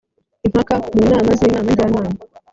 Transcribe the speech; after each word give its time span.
impaka 0.47 0.75
mu 0.95 1.03
nama 1.11 1.31
z 1.37 1.41
inama 1.47 1.71
njyanama 1.71 2.09